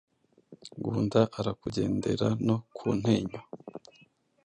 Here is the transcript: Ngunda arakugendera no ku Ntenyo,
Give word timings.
Ngunda 0.77 1.21
arakugendera 1.39 2.27
no 2.45 2.55
ku 2.75 2.85
Ntenyo, 2.99 3.41